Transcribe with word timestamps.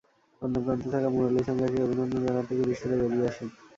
অন্য 0.41 0.55
প্রান্তে 0.63 0.87
থাকা 0.93 1.07
মুরালি 1.13 1.41
সাঙ্গাকে 1.47 1.77
অভিনন্দন 1.85 2.19
জানাতে 2.25 2.51
ক্রিজ 2.57 2.77
ছেড়ে 2.79 2.95
বেরিয়ে 3.01 3.27
আসেন। 3.29 3.47